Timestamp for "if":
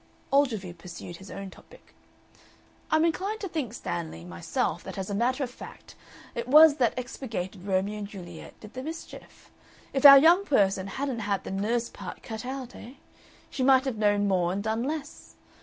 9.93-10.03